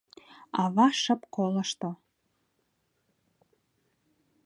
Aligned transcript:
Ава 0.61 0.87
шып 1.01 1.21
колышто. 1.35 1.89